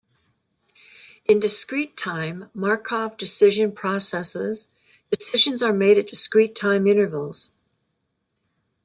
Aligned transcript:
In 1.25 1.39
discrete-time 1.39 2.49
Markov 2.55 3.17
Decision 3.17 3.71
Processes, 3.71 4.67
decisions 5.11 5.61
are 5.61 5.73
made 5.73 5.99
at 5.99 6.07
discrete 6.07 6.55
time 6.55 6.87
intervals. 6.87 7.51